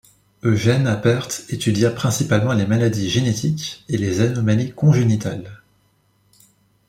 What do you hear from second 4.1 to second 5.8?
anomalies congénitales.